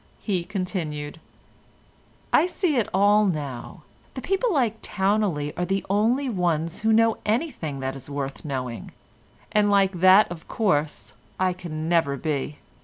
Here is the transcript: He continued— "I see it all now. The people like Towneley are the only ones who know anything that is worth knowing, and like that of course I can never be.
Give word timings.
He 0.19 0.45
continued— 0.45 1.19
"I 2.33 2.47
see 2.47 2.77
it 2.77 2.89
all 2.91 3.27
now. 3.27 3.83
The 4.15 4.21
people 4.23 4.51
like 4.51 4.81
Towneley 4.81 5.53
are 5.55 5.63
the 5.63 5.85
only 5.91 6.27
ones 6.27 6.79
who 6.79 6.91
know 6.91 7.17
anything 7.23 7.81
that 7.81 7.95
is 7.95 8.09
worth 8.09 8.43
knowing, 8.43 8.93
and 9.51 9.69
like 9.69 9.99
that 9.99 10.31
of 10.31 10.47
course 10.47 11.13
I 11.39 11.53
can 11.53 11.87
never 11.87 12.17
be. 12.17 12.57